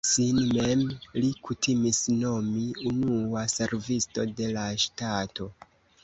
Sin 0.09 0.37
mem 0.57 0.79
li 1.23 1.27
kutimis 1.49 1.99
nomi 2.21 2.63
"unua 2.91 3.43
servisto 3.57 4.25
de 4.39 4.47
la 4.55 4.63
ŝtato". 4.85 5.51